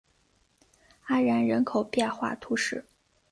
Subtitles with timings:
[1.05, 2.83] 阿然人口变化图示